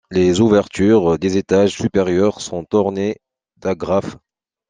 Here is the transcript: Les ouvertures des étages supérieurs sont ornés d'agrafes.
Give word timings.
Les 0.09 0.39
ouvertures 0.41 1.19
des 1.19 1.37
étages 1.37 1.73
supérieurs 1.77 2.41
sont 2.41 2.65
ornés 2.73 3.17
d'agrafes. 3.57 4.17